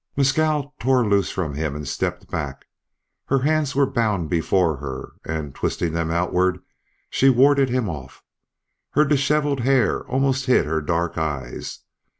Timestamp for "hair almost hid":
9.59-10.65